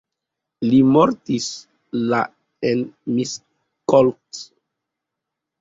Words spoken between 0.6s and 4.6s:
Li mortis la en Miskolc.